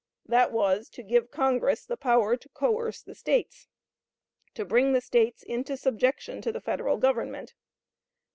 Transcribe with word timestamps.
That 0.25 0.51
was, 0.51 0.89
to 0.97 1.03
give 1.03 1.29
Congress 1.29 1.85
the 1.85 1.95
power 1.95 2.35
to 2.35 2.49
coerce 2.49 3.03
the 3.03 3.13
States; 3.13 3.67
to 4.55 4.65
bring 4.65 4.93
the 4.93 4.99
States 5.01 5.43
into 5.43 5.77
subjection 5.77 6.41
to 6.41 6.51
the 6.51 6.59
Federal 6.59 6.97
Government. 6.97 7.53